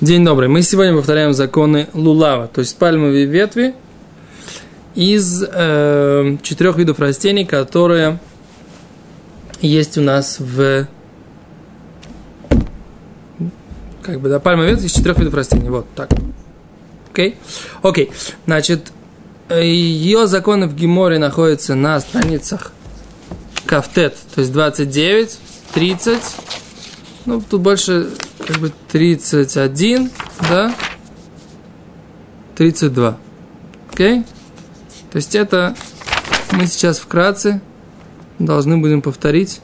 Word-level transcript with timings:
День 0.00 0.24
добрый. 0.24 0.48
Мы 0.48 0.62
сегодня 0.62 0.94
повторяем 0.94 1.32
законы 1.32 1.88
лулава, 1.92 2.46
то 2.46 2.60
есть 2.60 2.76
пальмовые 2.76 3.24
ветви 3.24 3.74
из 4.94 5.42
э, 5.42 6.36
четырех 6.40 6.76
видов 6.76 7.00
растений, 7.00 7.44
которые 7.44 8.20
есть 9.60 9.98
у 9.98 10.00
нас 10.02 10.36
в 10.38 10.86
как 14.02 14.20
бы, 14.20 14.28
да, 14.28 14.38
пальмовые 14.38 14.74
ветви 14.74 14.86
из 14.86 14.92
четырех 14.92 15.18
видов 15.18 15.34
растений. 15.34 15.68
Вот 15.68 15.86
так. 15.96 16.10
Окей? 17.10 17.36
Окей. 17.82 18.12
Значит, 18.46 18.92
ее 19.50 20.28
законы 20.28 20.68
в 20.68 20.76
Гиморе 20.76 21.18
находятся 21.18 21.74
на 21.74 21.98
страницах 21.98 22.70
Кафтет, 23.66 24.16
то 24.32 24.42
есть 24.42 24.52
29, 24.52 25.38
30, 25.74 26.22
ну, 27.26 27.42
тут 27.42 27.62
больше 27.62 28.10
как 28.48 28.56
бы 28.56 28.72
31, 28.90 30.10
да? 30.48 30.74
32. 32.56 33.18
Окей? 33.92 34.20
Okay? 34.20 34.24
То 35.10 35.16
есть 35.16 35.34
это 35.34 35.76
мы 36.52 36.66
сейчас 36.66 36.98
вкратце 36.98 37.60
должны 38.38 38.78
будем 38.78 39.02
повторить 39.02 39.60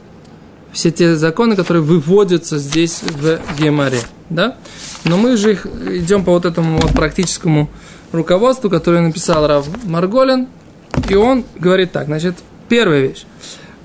все 0.71 0.91
те 0.91 1.15
законы, 1.15 1.55
которые 1.55 1.81
выводятся 1.81 2.59
здесь 2.59 3.01
в 3.01 3.39
Гемаре, 3.57 4.01
да? 4.29 4.55
Но 5.03 5.17
мы 5.17 5.35
же 5.35 5.53
их 5.53 5.65
идем 5.65 6.23
по 6.23 6.33
вот 6.33 6.45
этому 6.45 6.79
вот 6.79 6.91
практическому 6.91 7.69
руководству, 8.11 8.69
которое 8.69 9.01
написал 9.01 9.47
Рав 9.47 9.67
Марголин, 9.83 10.47
и 11.09 11.15
он 11.15 11.43
говорит 11.57 11.91
так, 11.91 12.05
значит, 12.05 12.35
первая 12.69 13.01
вещь. 13.01 13.25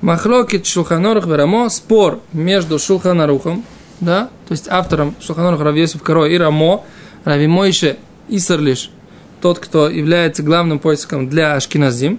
Махлокит 0.02 0.66
Шулханорух 0.66 1.26
Верамо, 1.26 1.70
спор 1.70 2.20
между 2.32 2.78
Шулханарухом, 2.78 3.64
да, 4.00 4.30
то 4.48 4.52
есть 4.52 4.68
автором 4.68 5.14
Шулханорух 5.20 5.60
Равьесов 5.60 6.02
Каро 6.02 6.27
и 6.27 6.36
Рамо, 6.36 6.84
Рави 7.24 7.46
Мойше 7.46 7.98
Исарлиш, 8.29 8.90
тот, 9.40 9.59
кто 9.59 9.88
является 9.88 10.43
главным 10.43 10.79
поиском 10.79 11.29
для 11.29 11.54
Ашкиназим. 11.54 12.18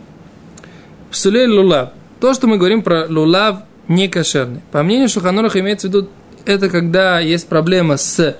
Псулей 1.11 1.47
Лулав. 1.47 1.89
То, 2.19 2.33
что 2.33 2.47
мы 2.47 2.57
говорим 2.57 2.83
про 2.83 3.05
Лулав 3.07 3.63
не 3.87 4.07
кошерный. 4.07 4.61
По 4.71 4.83
мнению 4.83 5.09
Шулханоруха 5.09 5.59
имеется 5.59 5.87
в 5.87 5.91
виду, 5.91 6.09
это 6.45 6.69
когда 6.69 7.19
есть 7.19 7.47
проблема 7.47 7.97
с 7.97 8.37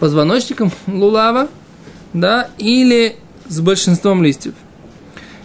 позвоночником 0.00 0.72
Лулава, 0.86 1.48
да, 2.12 2.48
или 2.58 3.16
с 3.48 3.60
большинством 3.60 4.22
листьев. 4.22 4.54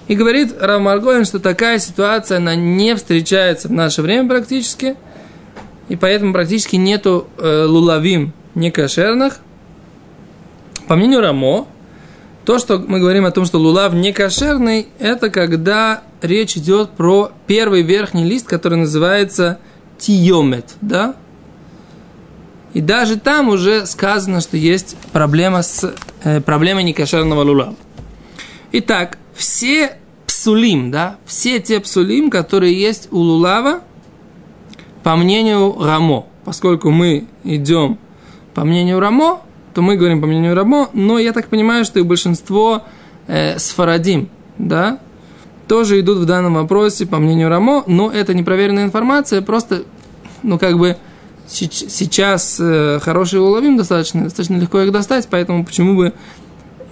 И 0.08 0.16
говорит 0.16 0.54
Рамаргоин, 0.60 1.26
что 1.26 1.40
такая 1.40 1.80
ситуация, 1.80 2.38
она 2.38 2.56
не 2.56 2.96
встречается 2.96 3.70
в 3.70 3.72
наше 3.72 4.02
время 4.02 4.28
практически, 4.28 4.96
и 5.94 5.96
поэтому 5.96 6.34
практически 6.34 6.76
нету 6.76 7.28
э, 7.38 7.66
лулавим 7.66 8.34
некошерных. 8.56 9.42
По 10.88 10.96
мнению 10.96 11.22
Рамо, 11.22 11.68
то, 12.46 12.58
что 12.58 12.80
мы 12.80 13.00
говорим 13.00 13.26
о 13.26 13.32
том, 13.32 13.46
что 13.46 13.60
лулав 13.60 13.94
не 13.94 14.12
кошерный, 14.12 14.88
это 14.98 15.30
когда 15.30 16.02
речь 16.24 16.58
идет 16.58 16.90
про 16.94 17.32
первый 17.46 17.84
верхний 17.84 18.24
лист, 18.24 18.48
который 18.48 18.80
называется 18.80 19.60
тиомет, 20.00 20.74
да? 20.82 21.14
И 22.74 22.82
даже 22.82 23.20
там 23.20 23.50
уже 23.50 23.86
сказано, 23.86 24.42
что 24.42 24.58
есть 24.58 24.98
проблема 25.12 25.62
с 25.62 25.94
э, 26.24 26.42
проблемой 26.42 26.84
некошерного 26.86 27.44
лулава. 27.44 27.76
Итак, 28.72 29.20
все 29.36 29.98
псулим, 30.26 30.90
да, 30.90 31.18
все 31.28 31.60
те 31.60 31.80
псулим, 31.80 32.32
которые 32.32 32.74
есть 32.74 33.10
у 33.12 33.20
лулава, 33.20 33.82
по 35.04 35.16
мнению 35.16 35.76
Рамо, 35.80 36.26
поскольку 36.46 36.92
мы 36.92 37.26
идем 37.44 37.98
по 38.54 38.64
мнению 38.64 39.00
Рамо, 39.00 39.42
то 39.74 39.82
мы 39.82 39.96
говорим 39.96 40.22
по 40.22 40.28
мнению 40.28 40.56
Рамо, 40.56 40.90
но 40.94 41.20
я 41.20 41.34
так 41.34 41.48
понимаю, 41.48 41.86
что 41.86 42.00
и 42.00 42.04
большинство 42.04 42.84
э, 43.28 43.58
сфарадим, 43.60 44.30
да, 44.58 45.00
тоже 45.68 46.00
идут 46.00 46.20
в 46.20 46.26
данном 46.26 46.56
вопросе 46.56 47.06
по 47.06 47.18
мнению 47.18 47.50
Рамо, 47.50 47.84
но 47.88 48.12
это 48.12 48.34
непроверенная 48.34 48.86
информация, 48.86 49.42
просто, 49.42 49.84
ну, 50.44 50.60
как 50.60 50.78
бы, 50.78 50.98
сейчас 51.48 52.58
э, 52.60 53.00
хорошие 53.02 53.42
уловим 53.42 53.78
достаточно, 53.78 54.24
достаточно 54.24 54.56
легко 54.56 54.82
их 54.82 54.92
достать, 54.92 55.28
поэтому 55.30 55.66
почему 55.66 55.96
бы 55.96 56.14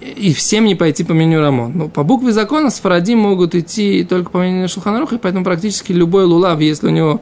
и 0.02 0.34
всем 0.34 0.64
не 0.64 0.74
пойти 0.74 1.04
по 1.04 1.14
мнению 1.14 1.40
Рамон. 1.40 1.72
Но 1.74 1.88
по 1.88 2.02
букве 2.02 2.32
закона 2.32 2.70
с 2.70 2.80
Фаради 2.80 3.14
могут 3.14 3.54
идти 3.54 4.04
только 4.04 4.30
по 4.30 4.38
мнению 4.38 4.68
Шуханаруха, 4.68 5.14
и 5.14 5.18
поэтому 5.18 5.44
практически 5.44 5.92
любой 5.92 6.24
лулав, 6.24 6.60
если 6.60 6.88
у 6.88 6.90
него 6.90 7.20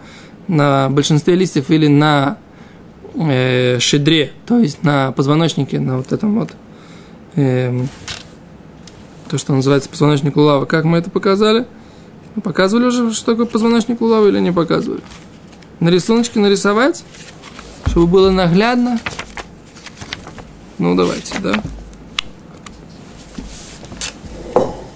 на 0.51 0.91
большинстве 0.91 1.37
листьев 1.37 1.71
или 1.71 1.87
на 1.87 2.37
э, 3.15 3.79
шедре, 3.79 4.33
то 4.47 4.59
есть 4.59 4.83
на 4.83 5.13
позвоночнике, 5.13 5.79
на 5.79 5.99
вот 5.99 6.11
этом 6.13 6.41
вот, 6.41 6.51
э, 7.37 7.85
то, 9.29 9.39
что 9.39 9.55
называется 9.55 9.89
позвоночник 9.89 10.37
лулава. 10.37 10.65
Как 10.65 10.85
мы 10.85 10.99
это 10.99 11.09
показали? 11.09 11.67
Показывали 12.43 12.87
уже, 12.87 13.13
что 13.13 13.33
такое 13.33 13.47
позвоночник 13.47 14.01
лулава 14.01 14.27
или 14.27 14.41
не 14.41 14.53
показывали? 14.53 15.03
На 15.79 15.89
рисуночке 15.89 16.41
нарисовать, 16.41 17.05
чтобы 17.87 18.09
было 18.09 18.31
наглядно. 18.31 18.99
Ну, 20.79 20.97
давайте, 20.97 21.39
да? 21.39 21.63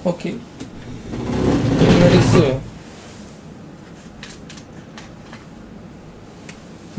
Окей. 0.04 0.41
Нарисую. 2.00 2.60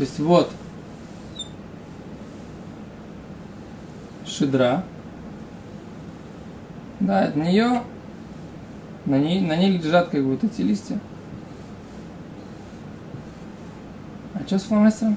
Есть 0.06 0.20
вот 0.20 0.50
шедра. 4.24 4.84
Да, 7.00 7.24
от 7.24 7.36
нее 7.36 7.82
на 9.04 9.18
ней, 9.18 9.40
на 9.40 9.56
ней 9.56 9.76
лежат 9.76 10.08
как 10.08 10.24
бы 10.24 10.38
эти 10.40 10.62
листья. 10.62 10.98
А 14.34 14.46
что 14.46 14.58
с 14.58 14.62
фломастером? 14.62 15.16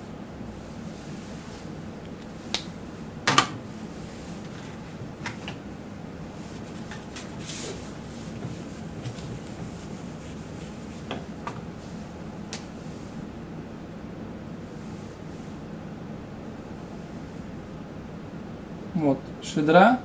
Вот, 19.00 19.18
шедра. 19.42 20.00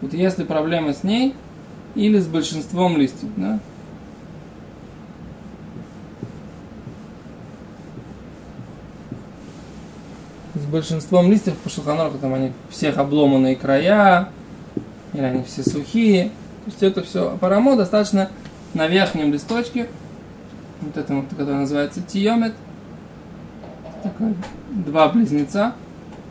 Вот 0.00 0.12
если 0.12 0.42
проблема 0.42 0.94
с 0.94 1.04
ней 1.04 1.32
или 1.94 2.18
с 2.18 2.26
большинством 2.26 2.96
листьев, 2.96 3.28
да? 3.36 3.60
С 10.54 10.64
большинством 10.66 11.30
листьев 11.30 11.56
по 11.58 11.70
шелхонорку 11.70 12.18
там 12.18 12.34
они 12.34 12.52
всех 12.68 12.98
обломанные 12.98 13.54
края, 13.54 14.28
или 15.12 15.22
они 15.22 15.44
все 15.44 15.62
сухие. 15.62 16.30
То 16.64 16.70
есть 16.70 16.82
это 16.82 17.02
все 17.04 17.38
парамо 17.38 17.76
достаточно 17.76 18.28
на 18.74 18.88
верхнем 18.88 19.32
листочке, 19.32 19.88
вот 20.80 20.96
это 20.96 21.14
вот, 21.14 21.26
который 21.28 21.54
называется 21.54 22.02
тиомет, 22.02 22.54
такой 24.02 24.34
два 24.70 25.08
близнеца, 25.08 25.74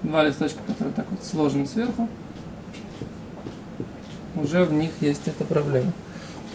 два 0.04 0.24
листочка, 0.24 0.60
которые 0.68 0.94
так 0.94 1.06
вот 1.10 1.24
сложены 1.24 1.66
сверху, 1.66 2.08
уже 4.36 4.64
в 4.64 4.74
них 4.74 4.92
есть 5.02 5.28
эта 5.28 5.44
проблема. 5.46 5.92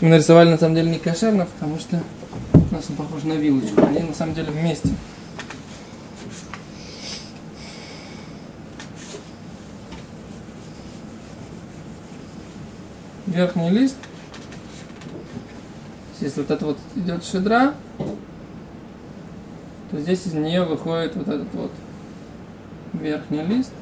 Мы 0.00 0.08
нарисовали 0.08 0.50
на 0.50 0.58
самом 0.58 0.74
деле 0.74 0.90
не 0.90 0.98
кошерно, 0.98 1.46
потому 1.46 1.78
что 1.78 2.02
у 2.52 2.74
нас 2.74 2.84
он 2.90 2.96
похож 2.96 3.22
на 3.22 3.34
вилочку. 3.34 3.84
Они 3.84 4.00
на 4.00 4.14
самом 4.14 4.34
деле 4.34 4.50
вместе. 4.50 4.90
Верхний 13.26 13.70
лист. 13.70 13.96
Если 16.20 16.40
вот 16.40 16.50
это 16.50 16.64
вот 16.64 16.78
идет 16.94 17.24
шедра, 17.24 17.74
то 19.90 20.00
здесь 20.00 20.26
из 20.26 20.32
нее 20.32 20.64
выходит 20.64 21.14
вот 21.14 21.28
этот 21.28 21.54
вот 21.54 21.70
верхний 23.00 23.42
лист. 23.42 23.72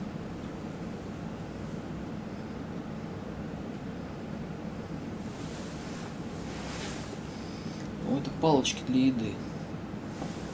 Ну, 8.09 8.19
это 8.19 8.31
палочки 8.41 8.83
для 8.89 9.07
еды. 9.07 9.33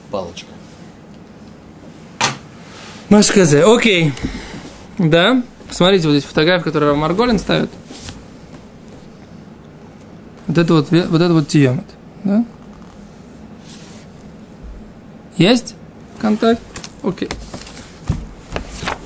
Палочка. 0.09 0.49
Машказе, 3.09 3.65
окей. 3.65 4.13
Да. 4.97 5.43
Смотрите, 5.69 6.07
вот 6.07 6.13
здесь 6.13 6.25
фотография, 6.25 6.63
которую 6.63 6.95
Марголин 6.95 7.39
ставит. 7.39 7.69
Вот 10.47 10.57
это 10.57 10.73
вот, 10.73 10.91
вот 10.91 11.21
это 11.21 11.33
вот 11.33 11.47
тиемет. 11.47 11.85
Да? 12.23 12.45
Есть 15.37 15.75
контакт? 16.19 16.61
Окей. 17.03 17.29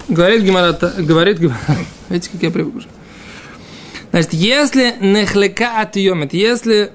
Говорит 0.08 0.44
Гимара, 0.44 0.74
говорит 0.98 1.40
видите, 2.10 2.30
как 2.32 2.44
я 2.44 2.52
привык 2.52 2.76
уже. 2.76 2.88
Значит, 4.12 4.34
если 4.34 4.96
нехлека 5.02 5.82
от 5.82 5.96
йомит, 5.98 6.34
если 6.34 6.92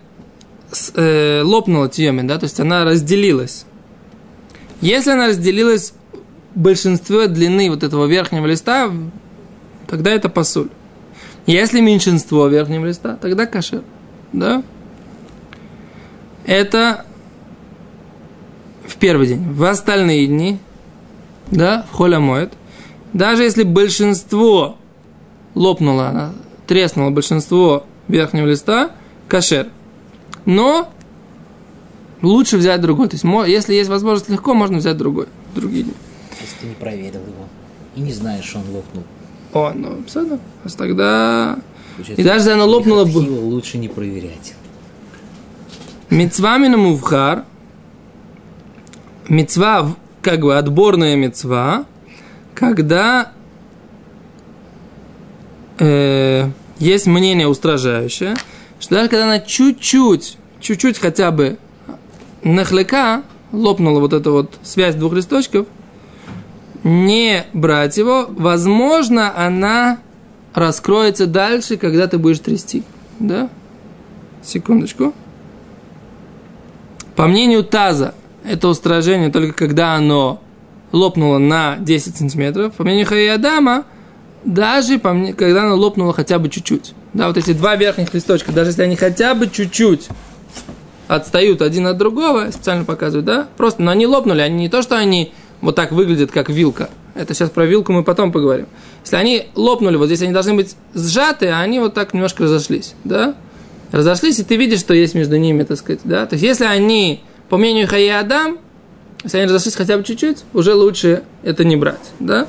э, 0.95 1.43
лопнула 1.43 1.89
тьемит, 1.89 2.27
да, 2.27 2.39
то 2.39 2.45
есть 2.45 2.59
она 2.61 2.85
разделилась. 2.85 3.67
Если 4.81 5.11
она 5.11 5.27
разделилась 5.27 5.93
большинство 6.55 7.27
длины 7.27 7.69
вот 7.69 7.83
этого 7.83 8.07
верхнего 8.07 8.47
листа, 8.47 8.91
тогда 9.87 10.11
это 10.11 10.29
посуль. 10.29 10.69
Если 11.47 11.81
меньшинство 11.81 12.47
верхнего 12.49 12.87
листа, 12.87 13.17
тогда 13.17 13.47
кашер. 13.47 13.83
Да? 14.33 14.63
Это 16.47 17.05
в 18.87 18.97
первый 18.97 19.27
день. 19.27 19.53
В 19.53 19.65
остальные 19.65 20.27
дни, 20.27 20.59
да, 21.51 21.87
холя 21.93 22.19
моет, 22.19 22.53
даже 23.13 23.43
если 23.43 23.63
большинство 23.65 24.77
лопнуло, 25.55 26.33
треснуло 26.67 27.11
большинство 27.11 27.85
верхнего 28.09 28.47
листа, 28.47 28.93
кашер. 29.29 29.69
Но 30.45 30.89
лучше 32.23 32.57
взять 32.57 32.81
другой. 32.81 33.09
То 33.09 33.17
есть, 33.17 33.25
если 33.49 33.75
есть 33.75 33.91
возможность 33.91 34.29
легко, 34.29 34.55
можно 34.55 34.79
взять 34.79 34.97
другой. 34.97 35.27
Другие 35.55 35.85
дни. 35.85 35.93
Если 36.41 36.57
ты 36.61 36.67
не 36.67 36.75
проверил 36.75 37.21
его 37.21 37.49
и 37.97 38.01
не 38.01 38.13
знаешь, 38.13 38.45
что 38.45 38.59
он 38.59 38.71
лопнул. 38.71 39.05
О, 39.53 39.73
ну, 39.75 40.03
все, 40.07 40.39
тогда... 40.77 41.59
Получается, 41.97 42.23
и 42.23 42.25
даже 42.25 42.39
если 42.39 42.53
оно 42.53 42.67
лопнуло... 42.67 43.05
бы. 43.05 43.19
лучше 43.19 43.79
не 43.79 43.89
проверять. 43.89 44.55
Мецва 46.09 46.59
мувхар. 46.59 47.45
Мецва, 49.29 49.95
как 50.23 50.41
бы 50.41 50.57
отборная 50.57 51.17
мецва, 51.17 51.85
когда 52.61 53.33
э, 55.79 56.47
есть 56.79 57.07
мнение 57.07 57.49
устражающее, 57.49 58.37
что 58.79 58.97
даже 58.97 59.09
когда 59.09 59.25
она 59.25 59.41
чуть-чуть, 59.41 60.37
чуть-чуть 60.61 60.99
хотя 60.99 61.31
бы 61.31 61.57
нахлека, 62.45 63.23
лопнула 63.53 63.99
вот 64.01 64.13
эта 64.13 64.31
вот 64.31 64.59
связь 64.63 64.95
двух 64.95 65.15
листочков, 65.15 65.67
не 66.85 67.47
брать 67.55 67.97
его, 67.97 68.27
возможно, 68.29 69.35
она 69.35 69.99
раскроется 70.53 71.27
дальше, 71.27 71.79
когда 71.79 72.09
ты 72.09 72.19
будешь 72.19 72.41
трясти. 72.41 72.85
Да? 73.19 73.49
Секундочку. 74.43 75.15
По 77.17 77.27
мнению 77.27 77.65
Таза, 77.65 78.15
это 78.45 78.69
устражение 78.69 79.31
только 79.31 79.55
когда 79.55 79.95
оно 79.95 80.43
лопнуло 80.93 81.39
на 81.39 81.77
10 81.77 82.17
сантиметров. 82.17 82.75
По 82.75 82.85
мнению 82.85 83.07
Хаядама, 83.07 83.85
даже 84.45 84.99
по 84.99 85.13
мне, 85.13 85.33
когда 85.35 85.65
оно 85.65 85.77
лопнуло 85.77 86.13
хотя 86.13 86.39
бы 86.39 86.49
чуть-чуть. 86.49 86.95
Да, 87.13 87.29
вот 87.29 87.37
эти 87.37 87.53
два 87.53 87.77
верхних 87.77 88.15
листочка, 88.15 88.53
даже 88.53 88.71
если 88.71 88.83
они 88.83 88.97
хотя 88.97 89.35
бы 89.35 89.49
чуть-чуть 89.49 90.09
отстают 91.09 91.61
один 91.61 91.87
от 91.87 91.99
другого, 91.99 92.51
специально 92.53 92.85
показывают, 92.85 93.27
да, 93.27 93.49
просто, 93.57 93.83
но 93.83 93.91
они 93.91 94.07
лопнули, 94.07 94.41
они 94.41 94.57
не 94.57 94.69
то, 94.69 94.81
что 94.83 94.97
они 94.97 95.33
вот 95.61 95.75
так 95.75 95.91
выглядят, 95.93 96.31
как 96.31 96.49
вилка. 96.49 96.89
Это 97.15 97.35
сейчас 97.35 97.51
про 97.51 97.67
вилку 97.67 97.93
мы 97.93 98.05
потом 98.05 98.31
поговорим. 98.31 98.67
Если 99.03 99.17
они 99.17 99.47
лопнули, 99.57 99.97
вот 99.97 100.07
здесь 100.07 100.23
они 100.23 100.33
должны 100.33 100.55
быть 100.55 100.77
сжаты, 100.95 101.49
а 101.49 101.61
они 101.61 101.81
вот 101.81 101.95
так 101.95 102.15
немножко 102.15 102.45
разошлись, 102.45 102.95
да? 103.05 103.35
Разошлись, 103.91 104.39
и 104.39 104.45
ты 104.45 104.57
видишь, 104.57 104.79
что 104.79 104.95
есть 104.95 105.15
между 105.15 105.37
ними, 105.37 105.65
так 105.65 105.79
сказать, 105.79 106.01
да? 106.05 106.27
То 106.27 106.35
есть, 106.35 106.45
если 106.45 106.65
они, 106.65 107.21
по 107.49 107.57
мнению 107.57 107.89
Хая 107.89 108.21
Адам, 108.21 108.59
если 109.23 109.39
они 109.39 109.47
разошлись 109.47 109.77
хотя 109.77 109.97
бы 109.97 110.05
чуть-чуть, 110.05 110.45
уже 110.55 110.75
лучше 110.75 111.25
это 111.43 111.65
не 111.65 111.77
брать, 111.77 112.13
да? 112.21 112.47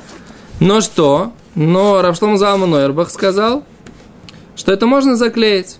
Но 0.60 0.80
что? 0.80 1.32
Но 1.54 2.00
Равшлом 2.00 2.38
Залман 2.38 2.70
Нойербах 2.70 3.10
сказал, 3.10 3.64
что 4.56 4.72
это 4.72 4.86
можно 4.86 5.16
заклеить, 5.16 5.76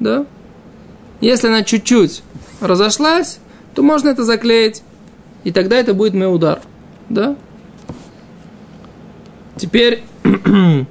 да? 0.00 0.24
Если 1.20 1.48
она 1.48 1.62
чуть-чуть 1.62 2.22
разошлась, 2.60 3.38
то 3.74 3.82
можно 3.82 4.08
это 4.08 4.24
заклеить, 4.24 4.82
и 5.44 5.52
тогда 5.52 5.76
это 5.76 5.92
будет 5.94 6.14
мой 6.14 6.32
удар, 6.34 6.60
да? 7.08 7.36
Теперь 9.56 10.04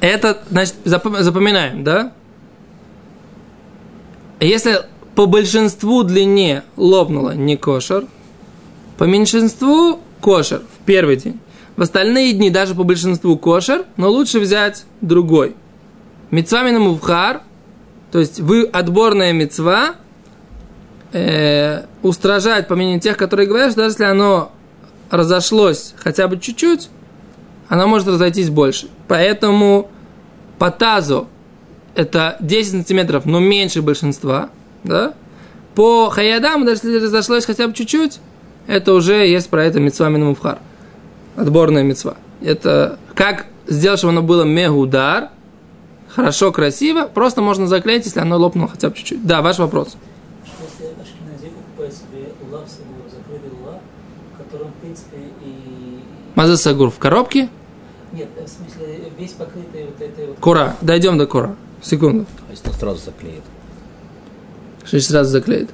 это, 0.00 0.42
значит, 0.48 0.76
запоминаем, 0.84 1.84
да? 1.84 2.12
Если 4.40 4.80
по 5.14 5.26
большинству 5.26 6.02
длине 6.02 6.62
лопнуло 6.76 7.34
не 7.34 7.56
кошер, 7.56 8.06
по 8.98 9.04
меньшинству 9.04 10.00
кошер 10.20 10.60
в 10.60 10.84
первый 10.84 11.16
день. 11.16 11.40
В 11.76 11.82
остальные 11.82 12.34
дни 12.34 12.50
даже 12.50 12.74
по 12.74 12.84
большинству 12.84 13.36
кошер, 13.36 13.84
но 13.96 14.10
лучше 14.10 14.40
взять 14.40 14.84
другой. 15.00 15.56
Мецвамина 16.30 16.78
мувхар, 16.78 17.42
то 18.10 18.18
есть 18.18 18.40
вы 18.40 18.64
отборная 18.64 19.32
мецва, 19.32 19.96
э, 21.12 21.84
устражать 22.02 22.68
по 22.68 22.76
мнению 22.76 23.00
тех, 23.00 23.16
которые 23.16 23.46
говорят, 23.46 23.72
что 23.72 23.82
даже 23.82 23.92
если 23.92 24.04
оно 24.04 24.52
разошлось 25.10 25.94
хотя 25.98 26.28
бы 26.28 26.38
чуть-чуть, 26.38 26.88
оно 27.68 27.86
может 27.86 28.08
разойтись 28.08 28.50
больше. 28.50 28.88
Поэтому 29.08 29.90
по 30.58 30.70
тазу 30.70 31.28
это 31.94 32.36
10 32.40 32.70
сантиметров, 32.70 33.24
но 33.24 33.40
меньше 33.40 33.82
большинства. 33.82 34.50
Да? 34.84 35.14
По 35.74 36.10
хаядам, 36.10 36.64
даже 36.64 36.80
если 36.84 37.04
разошлось 37.04 37.46
хотя 37.46 37.66
бы 37.66 37.72
чуть-чуть, 37.72 38.20
это 38.66 38.92
уже 38.92 39.26
есть 39.26 39.48
про 39.48 39.64
это 39.64 39.80
мецва 39.80 40.08
минумувхар. 40.08 40.58
Отборная 41.36 41.82
мецва. 41.82 42.16
Это 42.40 42.98
как 43.14 43.46
сделать, 43.66 43.98
чтобы 43.98 44.12
оно 44.12 44.22
было 44.22 44.44
мегудар, 44.44 45.30
хорошо, 46.08 46.52
красиво, 46.52 47.04
просто 47.06 47.40
можно 47.40 47.66
заклеить, 47.66 48.04
если 48.04 48.20
оно 48.20 48.38
лопнуло 48.38 48.68
хотя 48.68 48.90
бы 48.90 48.96
чуть-чуть. 48.96 49.26
Да, 49.26 49.40
ваш 49.40 49.58
вопрос. 49.58 49.96
Если 50.60 51.48
покупает 51.48 51.94
себе 51.94 52.28
улав 52.46 52.68
закрытый 52.68 53.50
улав, 53.62 53.80
в 54.34 54.42
котором, 54.42 54.70
в 54.72 54.74
принципе, 54.82 55.16
и... 55.44 56.00
Маза 56.34 56.56
сагур 56.56 56.90
в 56.90 56.98
коробке? 56.98 57.48
Нет, 58.12 58.28
в 58.36 58.48
смысле, 58.48 59.10
весь 59.18 59.32
покрытый 59.32 59.86
вот 59.86 60.00
этой 60.00 60.26
вот... 60.26 60.38
Кура, 60.38 60.76
дойдем 60.82 61.16
до 61.16 61.26
кура. 61.26 61.56
Секунду. 61.80 62.26
А 62.48 62.50
если 62.50 62.68
он 62.68 62.74
сразу 62.74 63.04
заклеит? 63.04 63.42
Что 64.84 65.00
сразу 65.00 65.30
заклеит? 65.30 65.70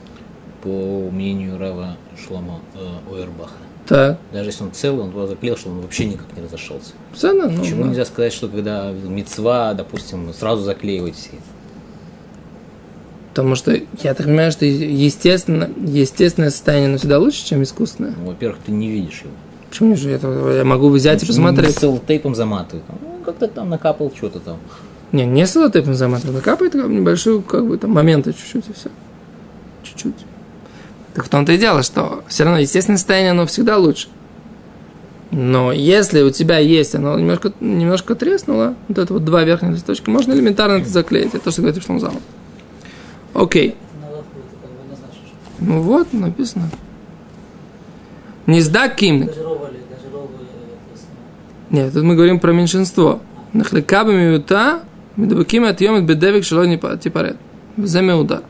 По 0.63 0.69
мнению 1.11 1.59
Рава 1.59 1.97
Шлома 2.17 2.61
э, 2.75 3.13
Уэрбаха. 3.13 3.55
Так. 3.87 4.19
Даже 4.33 4.51
если 4.51 4.65
он 4.65 4.73
целый, 4.73 5.03
он 5.05 5.11
его 5.11 5.27
заклеил, 5.27 5.57
что 5.57 5.71
он 5.71 5.81
вообще 5.81 6.05
никак 6.05 6.27
не 6.37 6.43
разошелся. 6.43 6.93
Цена, 7.15 7.47
ну, 7.47 7.61
Почему 7.61 7.85
да. 7.85 7.89
нельзя 7.89 8.05
сказать, 8.05 8.35
что 8.35 8.49
когда 8.49 8.91
мецва, 8.93 9.73
допустим, 9.73 10.33
сразу 10.35 10.63
заклеивать 10.63 11.17
все? 11.17 11.31
Потому 13.31 13.55
что 13.55 13.73
я 14.03 14.15
так 14.15 14.27
понимаю, 14.27 14.53
что 14.53 14.67
естественно, 14.67 15.71
естественное 15.77 16.51
состояние 16.51 16.89
оно 16.89 16.99
всегда 16.99 17.19
лучше, 17.19 17.47
чем 17.47 17.63
искусственное. 17.63 18.13
Ну, 18.19 18.27
во-первых, 18.27 18.59
ты 18.67 18.73
не 18.73 18.91
видишь 18.91 19.23
его. 19.23 19.33
Почему 19.71 19.97
же 19.97 20.11
я, 20.11 20.19
я 20.57 20.65
могу 20.65 20.89
взять 20.91 21.23
и 21.23 21.27
посмотреть? 21.27 21.77
Не 21.77 21.81
селтейпом 21.81 22.35
заматывает. 22.35 22.85
Ну, 22.89 23.25
как-то 23.25 23.49
там 23.49 23.71
накапал 23.71 24.13
что-то 24.15 24.41
там. 24.41 24.59
Не, 25.13 25.25
не 25.25 25.47
селотейпом 25.47 25.95
заматывает, 25.95 26.37
накапает 26.37 26.73
как 26.73 26.87
бы, 26.87 26.95
небольшую, 26.95 27.43
как 27.43 27.67
бы, 27.67 27.79
там, 27.79 27.93
моменты 27.93 28.33
чуть-чуть 28.33 28.69
и 28.69 28.73
все. 28.73 28.91
Чуть-чуть. 29.83 30.15
Так 31.15 31.25
в 31.25 31.29
том-то 31.29 31.53
и 31.53 31.59
дело, 31.59 31.83
что 31.83 32.23
все 32.29 32.45
равно 32.45 32.61
естественное 32.61 32.99
состояние, 32.99 33.31
оно 33.31 33.47
всегда 33.47 33.79
лучше. 33.79 34.09
Но 35.31 35.73
если 35.73 36.23
у 36.23 36.31
тебя 36.31 36.59
есть, 36.59 36.95
оно 36.95 37.19
немножко, 37.19 37.53
немножко 37.61 38.15
треснуло, 38.15 38.75
вот 38.89 38.99
это 38.99 39.13
вот 39.13 39.25
два 39.25 39.45
верхних 39.45 39.73
листочка, 39.73 40.11
можно 40.11 40.33
элементарно 40.33 40.81
это 40.81 40.89
заклеить. 40.89 41.35
Это 41.35 41.41
то, 41.41 41.51
что 41.51 41.63
говорит 41.63 41.83
Шломзал. 41.85 42.15
Окей. 43.35 43.77
Ну 45.59 45.81
вот, 45.83 46.13
написано. 46.13 46.71
Не 48.47 48.61
сдак 48.61 48.97
ким. 48.97 49.25
Это 49.25 49.35
самое. 49.35 49.59
Нет, 51.71 51.93
тут 51.93 52.03
мы 52.03 52.15
говорим 52.15 52.41
про 52.41 52.53
меньшинство. 52.53 53.21
Нахлекаба 53.53 54.13
миута, 55.19 55.35
медабаким 55.35 55.65
отъемет 55.65 56.05
бедевик 56.05 56.45
шело 56.45 56.65
не 56.65 56.79
типарет. 56.99 57.37
Удар. 57.77 58.43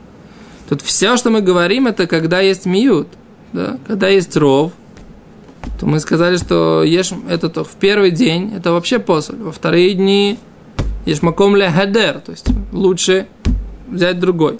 Тут 0.67 0.81
все, 0.81 1.17
что 1.17 1.29
мы 1.29 1.41
говорим, 1.41 1.87
это 1.87 2.07
когда 2.07 2.39
есть 2.39 2.65
миют. 2.65 3.07
Да? 3.53 3.77
Когда 3.87 4.07
есть 4.07 4.35
ров, 4.37 4.71
то 5.79 5.85
мы 5.85 5.99
сказали, 5.99 6.37
что 6.37 6.83
ешь 6.83 7.11
это 7.27 7.49
то 7.49 7.63
в 7.63 7.71
первый 7.71 8.11
день, 8.11 8.53
это 8.55 8.71
вообще 8.71 8.99
посоль. 8.99 9.37
Во 9.37 9.51
вторые 9.51 9.93
дни 9.93 10.37
ешь 11.05 11.21
маком 11.21 11.55
ле 11.55 11.69
хадер, 11.69 12.19
то 12.19 12.31
есть 12.31 12.47
лучше 12.71 13.27
взять 13.87 14.19
другой. 14.19 14.59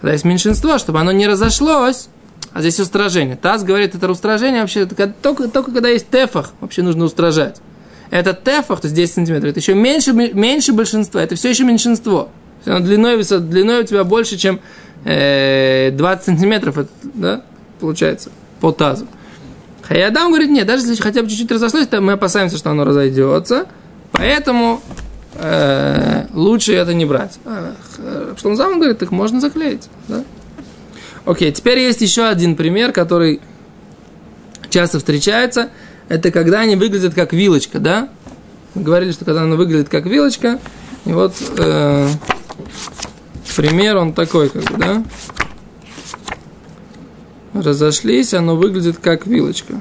Когда 0.00 0.12
есть 0.12 0.24
меньшинство, 0.24 0.78
чтобы 0.78 1.00
оно 1.00 1.10
не 1.10 1.26
разошлось, 1.26 2.08
а 2.52 2.60
здесь 2.60 2.78
устражение. 2.78 3.36
Таз 3.36 3.64
говорит, 3.64 3.94
это 3.94 4.10
устражение 4.10 4.60
вообще 4.60 4.80
это 4.80 5.12
только, 5.22 5.48
только 5.48 5.72
когда 5.72 5.88
есть 5.88 6.08
тефах, 6.08 6.52
вообще 6.60 6.82
нужно 6.82 7.04
устражать. 7.04 7.60
Это 8.10 8.32
тефах, 8.32 8.80
то 8.80 8.86
есть 8.86 8.96
10 8.96 9.14
сантиметров, 9.14 9.50
это 9.50 9.60
еще 9.60 9.74
меньше, 9.74 10.12
меньше 10.12 10.72
большинства, 10.72 11.22
это 11.22 11.34
все 11.34 11.50
еще 11.50 11.64
меньшинство. 11.64 12.30
Оно 12.64 12.80
длиной, 12.80 13.22
длиной 13.22 13.82
у 13.82 13.84
тебя 13.84 14.04
больше, 14.04 14.36
чем 14.36 14.60
э, 15.04 15.90
20 15.92 16.24
сантиметров, 16.24 16.86
да, 17.02 17.42
получается, 17.80 18.30
по 18.60 18.72
тазу. 18.72 19.06
Хаядам 19.82 20.28
говорит, 20.28 20.50
нет, 20.50 20.66
даже 20.66 20.86
если 20.86 21.02
хотя 21.02 21.22
бы 21.22 21.28
чуть-чуть 21.28 21.50
разошлось, 21.50 21.86
то 21.86 22.00
мы 22.00 22.12
опасаемся, 22.12 22.58
что 22.58 22.70
оно 22.70 22.84
разойдется. 22.84 23.66
Поэтому 24.12 24.82
э, 25.34 26.26
лучше 26.34 26.74
это 26.74 26.92
не 26.92 27.06
брать. 27.06 27.38
А, 27.46 27.74
Шломзам 28.38 28.78
говорит, 28.78 28.98
так 28.98 29.10
можно 29.10 29.40
заклеить. 29.40 29.88
Да? 30.08 30.24
Окей, 31.24 31.52
теперь 31.52 31.78
есть 31.78 32.02
еще 32.02 32.24
один 32.24 32.54
пример, 32.54 32.92
который 32.92 33.40
часто 34.68 34.98
встречается. 34.98 35.70
Это 36.08 36.30
когда 36.30 36.60
они 36.60 36.76
выглядят 36.76 37.14
как 37.14 37.32
вилочка, 37.32 37.78
да? 37.78 38.08
Мы 38.74 38.82
говорили, 38.82 39.12
что 39.12 39.24
когда 39.24 39.42
она 39.42 39.56
выглядит 39.56 39.88
как 39.88 40.06
вилочка, 40.06 40.58
и 41.04 41.12
вот 41.12 41.34
э, 41.58 42.08
пример 43.56 43.96
он 43.96 44.12
такой, 44.14 44.48
как 44.48 44.62
бы, 44.64 44.78
да? 44.78 45.04
Разошлись, 47.52 48.34
оно 48.34 48.56
выглядит 48.56 48.98
как 48.98 49.26
вилочка. 49.26 49.80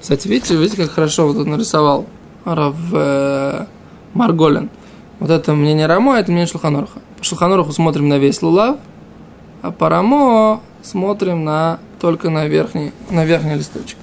Кстати, 0.00 0.26
видите, 0.28 0.56
видите, 0.56 0.82
как 0.82 0.90
хорошо 0.90 1.28
вот 1.28 1.36
тут 1.36 1.46
нарисовал 1.46 2.06
Рав 2.44 2.74
э, 2.92 3.66
Марголин. 4.14 4.68
Вот 5.20 5.30
это 5.30 5.54
мнение 5.54 5.86
Рамо, 5.86 6.16
а 6.16 6.18
это 6.18 6.32
мнение 6.32 6.48
Шулханорха. 6.48 6.98
По 7.18 7.24
Шулханорху 7.24 7.72
смотрим 7.72 8.08
на 8.08 8.18
весь 8.18 8.42
лулав, 8.42 8.78
а 9.62 9.70
по 9.70 9.88
Рамо 9.88 10.60
смотрим 10.82 11.44
на, 11.44 11.78
только 12.00 12.30
на 12.30 12.48
верхний, 12.48 12.92
на 13.10 13.24
верхний 13.24 13.54
листочек. 13.54 13.96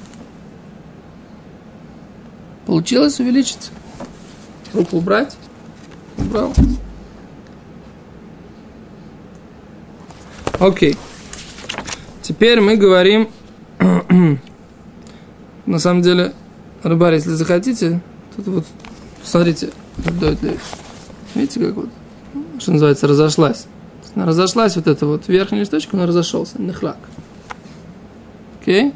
Получилось 2.70 3.20
увеличить? 3.20 3.72
Руку 4.76 4.98
убрать? 4.98 5.36
Убрал. 6.20 6.54
Окей. 10.60 10.96
Теперь 12.22 12.62
мы 12.62 12.78
говорим... 12.78 13.30
на 15.66 15.80
самом 15.80 16.04
деле, 16.04 16.36
рыбарь, 16.84 17.16
если 17.16 17.32
захотите, 17.32 18.02
тут 18.36 18.46
вот, 18.46 18.66
смотрите, 19.24 19.72
видите, 21.34 21.60
как 21.60 21.74
вот, 21.74 21.90
что 22.60 22.72
называется, 22.72 23.08
разошлась. 23.08 23.66
Разошлась, 24.14 24.76
вот 24.76 24.86
эта 24.86 25.08
вот 25.08 25.28
верхняя 25.28 25.62
листочка, 25.62 25.98
она 25.98 26.06
разошелся, 26.06 26.62
нахлак. 26.62 27.00
Окей? 28.62 28.94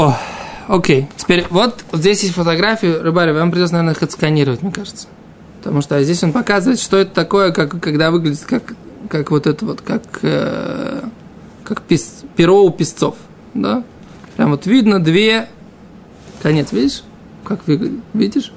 О, 0.00 0.16
окей. 0.66 1.08
Теперь 1.18 1.44
вот, 1.50 1.84
вот 1.92 2.00
здесь 2.00 2.22
есть 2.22 2.34
фотографию, 2.34 3.02
рыбарь, 3.02 3.34
вам 3.34 3.50
придется, 3.50 3.74
наверное, 3.74 3.94
их 3.94 4.02
отсканировать, 4.02 4.62
мне 4.62 4.72
кажется. 4.72 5.08
Потому 5.58 5.82
что 5.82 6.02
здесь 6.02 6.24
он 6.24 6.32
показывает, 6.32 6.80
что 6.80 6.96
это 6.96 7.14
такое, 7.14 7.52
как, 7.52 7.78
когда 7.82 8.10
выглядит 8.10 8.40
как, 8.46 8.74
как 9.10 9.30
вот 9.30 9.46
это 9.46 9.66
вот, 9.66 9.82
как, 9.82 10.02
э, 10.22 11.02
как 11.64 11.82
пис, 11.82 12.22
перо 12.34 12.64
у 12.64 12.70
песцов. 12.70 13.16
Да? 13.52 13.84
Прям 14.38 14.52
вот 14.52 14.64
видно 14.64 15.04
две... 15.04 15.48
Конец, 16.42 16.72
видишь? 16.72 17.02
Как 17.44 17.66
выглядит? 17.66 18.00
Видишь? 18.14 18.54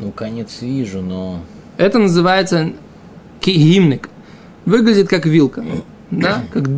Ну, 0.00 0.12
конец 0.12 0.58
вижу, 0.60 1.02
но... 1.02 1.40
Это 1.76 1.98
называется 1.98 2.70
гимник. 3.42 4.08
Выглядит 4.64 5.08
как 5.08 5.26
вилка. 5.26 5.64
Да? 6.12 6.44
Как... 6.52 6.68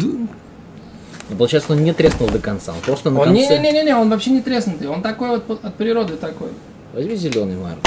Ну, 1.28 1.36
получается, 1.36 1.72
он 1.72 1.82
не 1.82 1.92
треснул 1.92 2.28
до 2.28 2.38
конца. 2.38 2.72
Он 2.72 2.80
просто 2.80 3.10
на 3.10 3.20
он, 3.20 3.26
конце... 3.26 3.58
Не-не-не, 3.58 3.96
он 3.96 4.10
вообще 4.10 4.30
не 4.30 4.40
треснутый. 4.40 4.88
Он 4.88 5.02
такой 5.02 5.40
вот 5.40 5.64
от 5.64 5.74
природы 5.74 6.16
такой. 6.16 6.50
Возьми 6.92 7.16
зеленый, 7.16 7.56
Марк. 7.56 7.78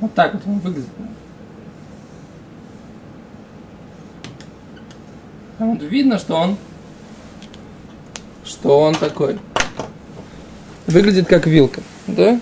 Вот 0.00 0.12
так 0.14 0.34
вот 0.34 0.42
он 0.46 0.58
выглядит. 0.58 0.88
Вот 5.58 5.82
видно, 5.82 6.18
что 6.18 6.34
он 6.34 6.56
что 8.44 8.80
он 8.80 8.94
такой. 8.94 9.38
Выглядит 10.86 11.26
как 11.26 11.46
вилка, 11.46 11.82
да? 12.06 12.40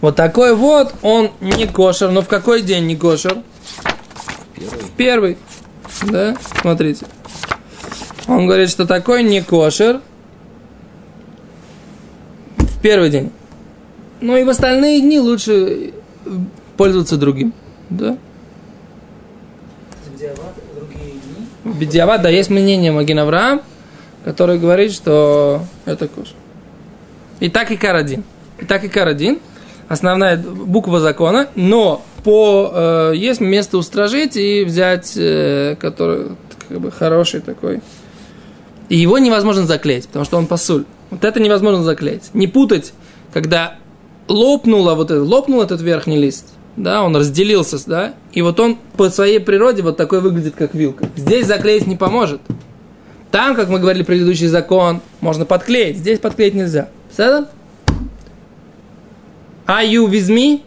Вот 0.00 0.16
такой 0.16 0.54
вот, 0.54 0.94
он 1.02 1.30
не 1.40 1.66
кошер, 1.66 2.10
но 2.10 2.20
в 2.20 2.28
какой 2.28 2.62
день 2.62 2.86
не 2.86 2.96
кошер? 2.96 3.38
Первый. 4.96 5.36
Да? 6.10 6.36
Смотрите. 6.60 7.06
Он 8.26 8.46
говорит, 8.46 8.70
что 8.70 8.86
такой 8.86 9.22
не 9.22 9.42
кошер 9.42 10.00
в 12.56 12.80
первый 12.80 13.10
день. 13.10 13.30
Ну 14.20 14.36
и 14.36 14.44
в 14.44 14.48
остальные 14.48 15.00
дни 15.00 15.20
лучше 15.20 15.92
пользоваться 16.76 17.16
другим. 17.16 17.52
Да? 17.90 18.16
Бедиават, 21.64 22.22
да, 22.22 22.28
есть 22.30 22.48
мнение 22.48 22.92
Маген 22.92 23.18
Авраам, 23.18 23.60
который 24.24 24.58
говорит, 24.58 24.92
что 24.92 25.62
это 25.84 26.08
кошер. 26.08 26.34
И 27.40 27.50
так 27.50 27.70
и 27.70 27.76
Карадин. 27.76 28.24
И 28.58 28.64
так 28.64 28.84
и 28.84 28.88
Карадин. 28.88 29.40
Основная 29.88 30.36
буква 30.36 31.00
закона, 31.00 31.48
но 31.54 32.02
по, 32.26 32.72
э, 32.74 33.12
есть 33.14 33.40
место 33.40 33.78
устражить 33.78 34.36
и 34.36 34.64
взять, 34.64 35.12
э, 35.16 35.76
который 35.78 36.30
как 36.68 36.80
бы 36.80 36.90
хороший 36.90 37.40
такой. 37.40 37.82
И 38.88 38.96
его 38.96 39.18
невозможно 39.18 39.64
заклеить, 39.64 40.08
потому 40.08 40.24
что 40.24 40.36
он 40.36 40.48
посуль. 40.48 40.86
Вот 41.10 41.24
это 41.24 41.38
невозможно 41.38 41.84
заклеить. 41.84 42.34
Не 42.34 42.48
путать, 42.48 42.94
когда 43.32 43.76
лопнуло 44.26 44.96
вот 44.96 45.12
это, 45.12 45.22
лопнул 45.22 45.62
этот 45.62 45.80
верхний 45.82 46.18
лист, 46.18 46.46
да, 46.76 47.04
он 47.04 47.14
разделился, 47.14 47.78
да, 47.88 48.14
и 48.32 48.42
вот 48.42 48.58
он 48.58 48.76
по 48.96 49.08
своей 49.08 49.38
природе 49.38 49.82
вот 49.82 49.96
такой 49.96 50.20
выглядит, 50.20 50.56
как 50.56 50.74
вилка. 50.74 51.08
Здесь 51.14 51.46
заклеить 51.46 51.86
не 51.86 51.94
поможет. 51.94 52.40
Там, 53.30 53.54
как 53.54 53.68
мы 53.68 53.78
говорили, 53.78 54.02
предыдущий 54.02 54.48
закон, 54.48 55.00
можно 55.20 55.44
подклеить, 55.44 55.98
здесь 55.98 56.18
подклеить 56.18 56.54
нельзя. 56.54 56.88
Все? 57.12 57.46
Are 59.68 59.88
you 59.88 60.08
with 60.10 60.28
me? 60.28 60.62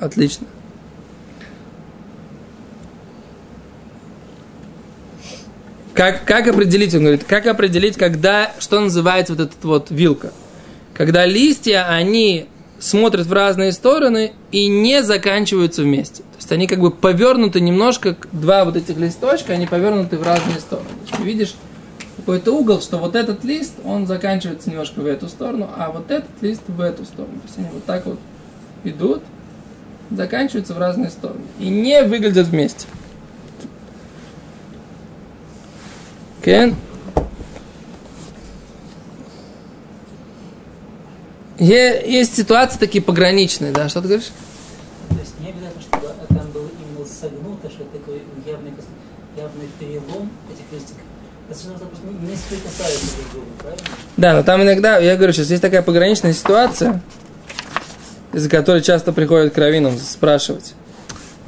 Отлично. 0.00 0.46
Как, 5.94 6.24
как 6.24 6.48
определить, 6.48 6.94
он 6.94 7.02
говорит, 7.02 7.24
как 7.24 7.46
определить, 7.46 7.96
когда, 7.96 8.52
что 8.58 8.80
называется 8.80 9.34
вот 9.34 9.42
этот 9.42 9.62
вот 9.64 9.90
вилка? 9.90 10.32
когда 11.00 11.24
листья, 11.24 11.88
они 11.88 12.44
смотрят 12.78 13.26
в 13.26 13.32
разные 13.32 13.72
стороны 13.72 14.32
и 14.52 14.66
не 14.66 15.02
заканчиваются 15.02 15.80
вместе. 15.80 16.22
То 16.24 16.36
есть 16.36 16.52
они 16.52 16.66
как 16.66 16.78
бы 16.78 16.90
повернуты 16.90 17.62
немножко, 17.62 18.18
два 18.32 18.66
вот 18.66 18.76
этих 18.76 18.98
листочка, 18.98 19.54
они 19.54 19.66
повернуты 19.66 20.18
в 20.18 20.22
разные 20.22 20.60
стороны. 20.60 20.90
Ты 21.16 21.22
видишь 21.22 21.54
какой-то 22.18 22.52
угол, 22.52 22.82
что 22.82 22.98
вот 22.98 23.16
этот 23.16 23.44
лист, 23.44 23.76
он 23.82 24.06
заканчивается 24.06 24.68
немножко 24.68 25.00
в 25.00 25.06
эту 25.06 25.28
сторону, 25.28 25.70
а 25.74 25.90
вот 25.90 26.10
этот 26.10 26.28
лист 26.42 26.64
в 26.68 26.78
эту 26.82 27.06
сторону. 27.06 27.36
То 27.36 27.46
есть 27.46 27.58
они 27.58 27.68
вот 27.72 27.86
так 27.86 28.04
вот 28.04 28.18
идут, 28.84 29.22
заканчиваются 30.10 30.74
в 30.74 30.78
разные 30.78 31.10
стороны. 31.10 31.40
И 31.58 31.68
не 31.68 32.02
выглядят 32.02 32.48
вместе. 32.48 32.86
Okay? 36.42 36.74
Есть 41.58 42.36
ситуации 42.36 42.78
такие 42.78 43.04
пограничные, 43.04 43.70
да, 43.70 43.88
что 43.90 44.00
ты 44.00 44.08
говоришь? 44.08 44.30
То 45.10 45.16
есть 45.16 45.38
не 45.40 45.50
обязательно, 45.50 45.82
чтобы 45.82 46.06
там 46.28 46.50
был 46.52 46.70
именно 46.80 47.06
согнуто, 47.06 47.68
что 47.68 47.82
это 47.82 47.98
такой 47.98 48.22
явный, 48.46 48.72
явный 49.36 49.68
перелом 49.78 50.30
этих 50.50 50.64
просто 51.86 52.04
не? 52.10 52.70
Да, 54.16 54.34
но 54.34 54.42
там 54.42 54.62
иногда, 54.62 54.98
я 54.98 55.16
говорю, 55.16 55.32
сейчас 55.32 55.50
есть 55.50 55.60
такая 55.60 55.82
пограничная 55.82 56.32
ситуация, 56.32 57.02
из-за 58.32 58.48
которой 58.48 58.82
часто 58.82 59.12
приходят 59.12 59.52
к 59.52 59.58
раввинам 59.58 59.98
спрашивать. 59.98 60.74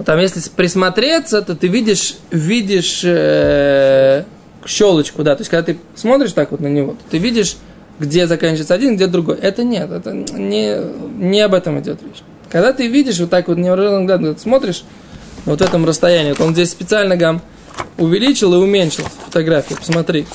Там, 0.05 0.19
если 0.19 0.41
присмотреться, 0.51 1.43
то 1.43 1.55
ты 1.55 1.69
видишь, 1.69 2.17
видишь 2.31 3.03
э, 3.05 4.25
щелочку, 4.67 5.23
да, 5.23 5.37
то 5.37 5.43
есть 5.43 5.51
когда 5.51 5.73
ты 5.73 5.79
смотришь 5.95 6.33
так 6.33 6.51
вот 6.51 6.61
на 6.61 6.67
него, 6.67 6.97
ты 7.11 7.19
видишь 7.19 7.57
где 7.99 8.27
заканчивается 8.27 8.75
один, 8.75 8.97
где 8.97 9.07
другой. 9.07 9.37
Это 9.37 9.65
нет, 9.65 9.91
это 9.91 10.13
не, 10.13 10.79
не 11.19 11.41
об 11.41 11.55
этом 11.55 11.81
идет 11.81 12.03
речь. 12.03 12.23
Когда 12.51 12.73
ты 12.73 12.89
видишь 12.89 13.19
вот 13.21 13.31
так 13.31 13.49
вот 13.49 13.59
невооруженным 13.59 14.03
взглядом, 14.03 14.37
смотришь 14.39 14.85
вот 15.45 15.61
в 15.61 15.63
этом 15.63 15.87
расстоянии, 15.87 16.31
вот 16.31 16.41
он 16.41 16.53
здесь 16.53 16.71
специально 16.71 17.17
гам 17.17 17.41
увеличил 17.99 18.55
и 18.55 18.57
уменьшил 18.57 19.05
фотографию, 19.25 19.79
посмотри. 19.79 20.27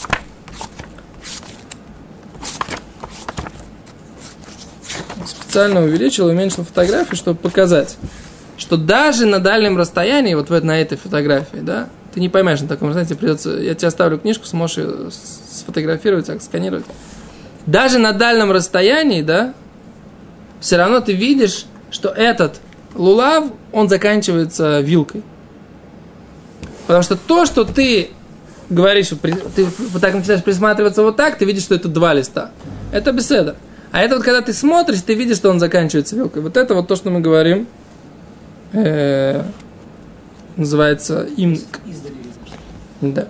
Специально 5.57 5.81
увеличил 5.81 6.29
и 6.29 6.33
уменьшил 6.33 6.63
фотографию, 6.65 7.15
чтобы 7.15 7.39
показать, 7.39 7.97
что 8.59 8.77
даже 8.77 9.25
на 9.25 9.39
дальнем 9.39 9.75
расстоянии, 9.75 10.35
вот 10.35 10.51
на 10.51 10.79
этой 10.79 10.99
фотографии, 10.99 11.57
да, 11.57 11.89
ты 12.13 12.19
не 12.19 12.29
поймешь 12.29 12.61
на 12.61 12.67
таком 12.67 12.89
расстоянии, 12.89 13.15
придется, 13.15 13.49
я 13.53 13.73
тебе 13.73 13.87
оставлю 13.87 14.19
книжку, 14.19 14.45
сможешь 14.45 14.77
ее 14.77 15.09
сфотографировать, 15.09 16.43
сканировать 16.43 16.85
даже 17.65 17.97
на 17.97 18.13
дальнем 18.13 18.51
расстоянии, 18.51 19.23
да, 19.23 19.55
все 20.59 20.77
равно 20.77 20.99
ты 20.99 21.13
видишь, 21.13 21.65
что 21.89 22.09
этот 22.09 22.61
лулав, 22.93 23.45
он 23.71 23.89
заканчивается 23.89 24.81
вилкой. 24.81 25.23
Потому 26.85 27.01
что 27.01 27.15
то, 27.15 27.47
что 27.47 27.65
ты 27.65 28.11
говоришь, 28.69 29.07
ты 29.55 29.65
вот 29.65 30.01
так 30.03 30.13
начинаешь 30.13 30.43
присматриваться 30.43 31.01
вот 31.01 31.15
так, 31.15 31.39
ты 31.39 31.45
видишь, 31.45 31.63
что 31.63 31.73
это 31.73 31.87
два 31.87 32.13
листа. 32.13 32.51
Это 32.91 33.11
беседа. 33.11 33.55
А 33.97 34.01
это 34.01 34.13
вот 34.17 34.23
когда 34.23 34.43
ты 34.43 34.53
смотришь, 34.53 35.01
ты 35.01 35.15
видишь, 35.15 35.37
что 35.37 35.49
он 35.49 35.59
заканчивается 35.59 36.15
вилкой. 36.15 36.43
Вот 36.43 36.55
это 36.55 36.75
вот 36.75 36.87
то, 36.87 36.95
что 36.95 37.09
мы 37.09 37.19
говорим, 37.19 37.65
э, 38.71 39.41
называется 40.55 41.23
им. 41.35 41.59
Да. 43.01 43.27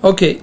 Окей. 0.00 0.40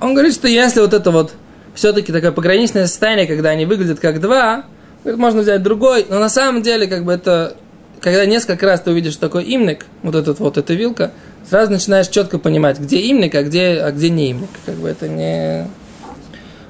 Он 0.00 0.12
говорит, 0.12 0.34
что 0.34 0.48
если 0.48 0.80
вот 0.80 0.92
это 0.92 1.12
вот 1.12 1.34
все-таки 1.76 2.10
такое 2.10 2.32
пограничное 2.32 2.88
состояние, 2.88 3.28
когда 3.28 3.50
они 3.50 3.66
выглядят 3.66 4.00
как 4.00 4.20
два, 4.20 4.64
говорит, 5.04 5.20
можно 5.20 5.42
взять 5.42 5.62
другой, 5.62 6.04
но 6.10 6.18
на 6.18 6.28
самом 6.28 6.62
деле, 6.62 6.88
как 6.88 7.04
бы 7.04 7.12
это, 7.12 7.56
когда 8.00 8.26
несколько 8.26 8.66
раз 8.66 8.80
ты 8.80 8.90
увидишь 8.90 9.14
такой 9.18 9.44
имник, 9.44 9.86
вот 10.02 10.16
этот 10.16 10.40
вот, 10.40 10.58
эта 10.58 10.74
вилка, 10.74 11.12
сразу 11.48 11.72
начинаешь 11.72 12.08
четко 12.08 12.38
понимать, 12.38 12.78
где 12.78 13.10
имник, 13.10 13.34
а 13.34 13.42
где, 13.42 13.80
а 13.80 13.90
где 13.90 14.10
не 14.10 14.32
имник. 14.32 14.50
Как 14.66 14.74
бы 14.76 14.88
это 14.88 15.08
не... 15.08 15.66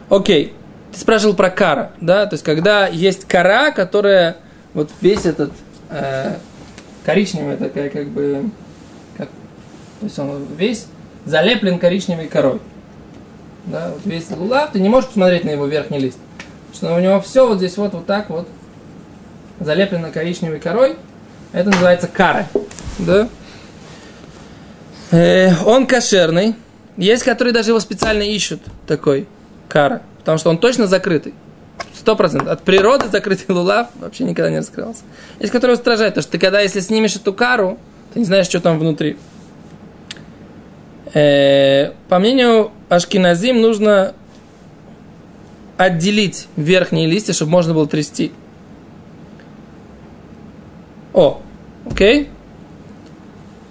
Окей. 0.08 0.54
Ты 0.92 1.00
спрашивал 1.00 1.34
про 1.34 1.50
кара, 1.50 1.90
да? 2.00 2.26
То 2.26 2.34
есть, 2.34 2.44
когда 2.44 2.86
есть 2.86 3.26
кора, 3.26 3.72
которая 3.72 4.36
вот 4.74 4.90
весь 5.00 5.26
этот 5.26 5.52
э, 5.90 6.36
коричневый 7.04 7.56
такая, 7.56 7.90
как 7.90 8.08
бы, 8.08 8.50
как, 9.16 9.28
то 10.00 10.06
есть 10.06 10.18
он 10.18 10.46
весь 10.56 10.86
залеплен 11.24 11.78
коричневой 11.78 12.28
корой. 12.28 12.60
Да, 13.66 13.90
вот 13.92 14.02
весь 14.04 14.30
лулав, 14.30 14.72
ты 14.72 14.80
не 14.80 14.88
можешь 14.88 15.08
посмотреть 15.08 15.44
на 15.44 15.50
его 15.50 15.66
верхний 15.66 15.98
лист. 15.98 16.18
Что 16.72 16.94
у 16.94 17.00
него 17.00 17.20
все 17.20 17.46
вот 17.46 17.58
здесь 17.58 17.76
вот, 17.76 17.94
вот 17.94 18.06
так 18.06 18.30
вот 18.30 18.46
залеплено 19.58 20.10
коричневой 20.10 20.60
корой. 20.60 20.96
Это 21.52 21.70
называется 21.70 22.08
кара. 22.08 22.46
Да? 22.98 23.28
Э, 25.10 25.52
он 25.64 25.86
кошерный. 25.86 26.54
Есть, 26.96 27.24
которые 27.24 27.52
даже 27.52 27.70
его 27.70 27.80
специально 27.80 28.22
ищут, 28.22 28.60
такой 28.86 29.26
кара. 29.68 30.02
Потому 30.18 30.38
что 30.38 30.50
он 30.50 30.58
точно 30.58 30.86
закрытый. 30.86 31.34
Сто 31.92 32.16
процентов. 32.16 32.48
От 32.48 32.62
природы 32.62 33.08
закрытый 33.08 33.54
лулав 33.54 33.88
вообще 33.96 34.24
никогда 34.24 34.50
не 34.50 34.58
раскрывался. 34.58 35.02
Есть, 35.40 35.52
которые 35.52 35.76
устражают, 35.76 36.14
потому 36.14 36.22
что 36.22 36.32
ты 36.32 36.38
когда, 36.38 36.60
если 36.60 36.80
снимешь 36.80 37.16
эту 37.16 37.32
кару, 37.32 37.78
ты 38.12 38.20
не 38.20 38.24
знаешь, 38.24 38.46
что 38.46 38.60
там 38.60 38.78
внутри. 38.78 39.16
Э, 41.14 41.92
по 42.08 42.18
мнению 42.18 42.70
Ашкиназим, 42.88 43.60
нужно 43.60 44.14
отделить 45.76 46.48
верхние 46.56 47.06
листья, 47.06 47.32
чтобы 47.32 47.52
можно 47.52 47.74
было 47.74 47.86
трясти. 47.86 48.32
О, 51.12 51.40
окей? 51.88 52.28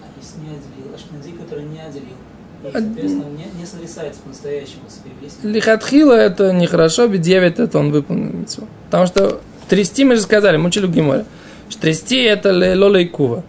А 0.02 0.06
если 0.20 0.40
не 0.40 0.56
отделил, 0.56 0.96
ашкенази, 0.96 1.32
который 1.32 1.66
не 1.66 1.80
отделил, 1.80 2.16
и, 2.62 2.62
соответственно, 2.74 3.25
не, 3.38 3.60
не 3.60 3.65
сотрясается 3.65 4.22
по-настоящему 4.22 4.84
песней. 5.22 5.51
Лихатхила 5.51 6.13
это 6.13 6.51
нехорошо, 6.51 7.08
бедевит 7.08 7.60
это 7.60 7.80
он 7.80 7.92
выполнил 7.92 8.34
митцву. 8.34 8.68
Потому 8.86 9.08
что 9.08 9.42
трясти, 9.70 10.03
мы 10.03 10.15
же 10.15 10.22
сказали, 10.22 10.58
мы 10.58 10.68
учили 10.68 10.86
в 10.86 10.92
Гиморе, 10.92 11.25
что 11.70 11.82
трясти 11.82 12.18
это 12.18 12.51
лола 12.51 12.98
и 12.98 13.06
кува. 13.06 13.44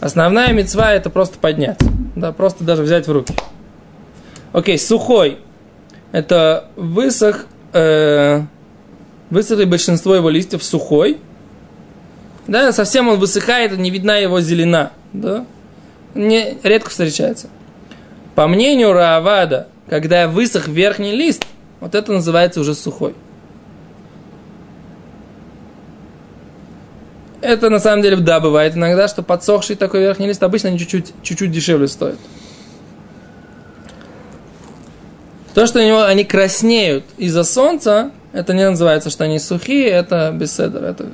Основная 0.00 0.52
мецва 0.52 0.92
это 0.92 1.10
просто 1.10 1.38
поднять. 1.38 1.78
Да, 2.16 2.32
просто 2.32 2.64
даже 2.64 2.82
взять 2.82 3.06
в 3.06 3.12
руки. 3.12 3.34
Окей, 4.52 4.78
сухой. 4.78 5.38
Это 6.10 6.68
высох, 6.76 7.46
э, 7.72 8.42
высохли 9.30 9.64
большинство 9.64 10.14
его 10.14 10.28
листьев 10.28 10.62
сухой. 10.62 11.18
Да, 12.46 12.72
совсем 12.72 13.08
он 13.08 13.18
высыхает, 13.18 13.76
не 13.78 13.90
видна 13.90 14.16
его 14.16 14.40
зелена. 14.40 14.90
Да? 15.12 15.46
Не, 16.14 16.58
редко 16.62 16.90
встречается. 16.90 17.48
По 18.34 18.46
мнению 18.48 18.92
Раавада, 18.92 19.68
когда 19.88 20.26
высох 20.26 20.68
верхний 20.68 21.12
лист, 21.12 21.44
вот 21.80 21.94
это 21.94 22.12
называется 22.12 22.60
уже 22.60 22.74
сухой. 22.74 23.14
Это 27.42 27.68
на 27.70 27.80
самом 27.80 28.02
деле, 28.02 28.16
да, 28.16 28.38
бывает 28.38 28.76
иногда, 28.76 29.08
что 29.08 29.22
подсохший 29.22 29.74
такой 29.74 30.00
верхний 30.00 30.28
лист 30.28 30.42
обычно 30.42 30.68
они 30.68 30.78
чуть-чуть, 30.78 31.12
чуть-чуть 31.22 31.50
дешевле 31.50 31.88
стоят. 31.88 32.18
То, 35.52 35.66
что 35.66 35.80
у 35.80 35.82
него 35.82 36.04
они 36.04 36.24
краснеют 36.24 37.04
из-за 37.18 37.44
солнца, 37.44 38.12
это 38.32 38.54
не 38.54 38.68
называется, 38.68 39.10
что 39.10 39.24
они 39.24 39.38
сухие, 39.38 39.88
это 39.88 40.30
беседер. 40.32 40.82
Это... 40.84 41.10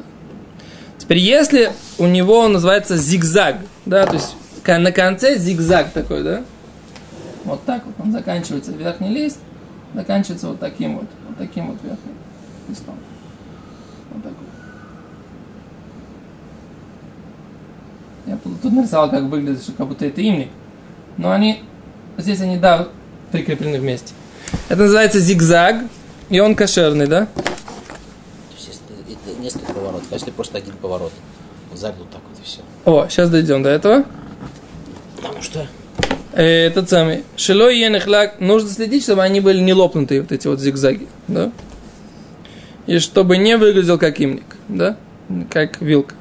Теперь, 0.99 1.19
если 1.19 1.73
у 1.97 2.07
него 2.07 2.41
он 2.41 2.53
называется 2.53 2.97
зигзаг, 2.97 3.57
да, 3.87 4.07
то 4.07 4.15
есть 4.15 4.37
на 4.67 4.93
конце 4.93 5.39
зигзаг 5.39 5.93
такой, 5.93 6.23
да, 6.23 6.43
вот 7.49 7.65
так 7.65 7.85
вот 7.87 7.95
он 7.99 8.13
заканчивается 8.13 8.73
верхний 8.73 9.09
лист, 9.09 9.39
заканчивается 9.95 10.49
вот 10.49 10.61
таким 10.61 10.99
вот, 10.99 11.07
вот 11.27 11.39
таким 11.39 11.69
вот 11.69 11.77
верхним 11.83 12.15
листом. 12.69 12.95
Вот 14.13 14.23
так 14.23 14.33
вот. 14.33 14.49
Я 18.27 18.37
тут 18.37 18.61
тут 18.61 18.73
нарисовал, 18.73 19.11
как 19.11 19.25
выглядит, 19.25 19.63
что 19.63 19.73
как 19.73 19.89
будто 19.89 20.07
это 20.07 20.23
имник. 20.27 20.49
Но 21.17 21.33
они, 21.33 21.63
здесь 22.17 22.41
они, 22.41 22.57
да, 22.57 22.89
прикреплены 23.33 23.81
вместе. 23.81 24.15
Это 24.69 24.83
называется 24.83 25.19
зигзаг, 25.19 25.85
и 26.29 26.41
он 26.41 26.55
кошерный, 26.55 27.07
да? 27.07 27.27
Это 29.27 29.41
несколько 29.41 29.73
поворотов, 29.73 30.07
а 30.11 30.15
если 30.15 30.31
просто 30.31 30.59
один 30.59 30.75
поворот, 30.75 31.13
загнут 31.75 32.11
так 32.11 32.21
вот 32.29 32.39
и 32.39 32.45
все. 32.45 32.61
О, 32.85 33.09
сейчас 33.09 33.31
дойдем 33.31 33.63
до 33.63 33.71
этого. 33.71 34.05
Потому 35.17 35.43
что 35.43 35.67
Э, 36.39 36.67
Этот 36.67 36.89
самый. 36.89 37.25
Шилой 37.37 37.81
и 37.81 37.89
нехлак. 37.89 38.39
Нужно 38.39 38.71
следить, 38.71 39.03
чтобы 39.03 39.25
они 39.25 39.41
были 39.41 39.59
не 39.61 39.75
лопнутые, 39.75 40.21
вот 40.23 40.31
эти 40.31 40.47
вот 40.47 40.61
зигзаги, 40.61 41.09
да? 41.27 41.51
И 42.87 43.01
чтобы 43.01 43.37
не 43.37 43.57
выглядел 43.57 43.99
как 43.99 44.21
имник, 44.21 44.45
да? 44.69 44.97
Как 45.51 45.81
вилка. 45.81 46.15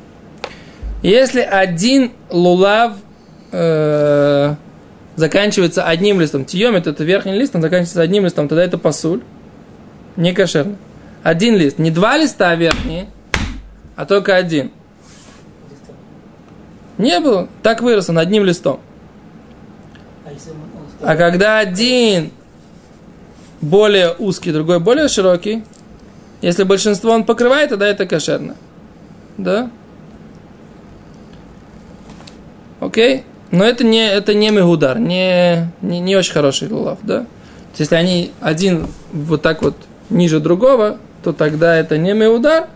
Если 1.03 1.41
один 1.41 2.13
лулав 2.32 2.93
э, 3.51 4.56
заканчивается 5.15 5.84
одним 5.84 6.19
листом, 6.19 6.45
тиомит 6.45 6.88
это 6.88 7.03
верхний 7.03 7.34
лист, 7.34 7.56
он 7.56 7.62
заканчивается 7.62 8.01
одним 8.01 8.25
листом, 8.25 8.47
тогда 8.47 8.63
это 8.63 8.80
пасуль, 8.80 9.21
не 10.15 10.34
кошерно. 10.34 10.77
Один 11.21 11.56
лист, 11.56 11.77
не 11.77 11.91
два 11.91 12.17
листа 12.17 12.56
верхние, 12.56 13.08
а 13.95 14.08
только 14.08 14.36
один. 14.36 14.71
Не 16.97 17.19
было, 17.19 17.47
так 17.62 17.84
вырос 17.84 18.10
он 18.10 18.17
одним 18.17 18.43
листом. 18.43 18.80
А 20.27 20.34
если 20.34 20.49
он, 20.49 20.58
он 20.75 20.87
А 21.02 21.16
когда 21.16 21.60
один 21.60 22.32
более 23.62 24.14
узкий, 24.18 24.52
другой 24.52 24.80
более 24.80 25.08
широкий, 25.08 25.64
если 26.42 26.64
большинство 26.64 27.12
он 27.12 27.24
покрывает, 27.24 27.70
тогда 27.70 27.88
это 27.88 28.06
кошерно. 28.06 28.56
Да? 29.38 29.70
Окей? 32.80 33.24
Но 33.52 33.64
это 33.64 33.84
не, 33.84 34.06
это 34.06 34.34
не 34.34 34.50
мегудар, 34.50 35.00
не, 35.00 35.72
не, 35.82 36.00
не 36.00 36.16
очень 36.16 36.34
хороший 36.34 36.70
лулав, 36.70 37.00
да? 37.02 37.20
То 37.20 37.26
есть, 37.72 37.80
если 37.80 37.96
они 37.96 38.32
один 38.42 38.88
вот 39.14 39.42
так 39.42 39.62
вот 39.62 39.76
ниже 40.10 40.40
другого, 40.40 40.98
то 41.24 41.32
тогда 41.32 41.76
это 41.76 41.98
не 41.98 42.14
меудар, 42.14 42.68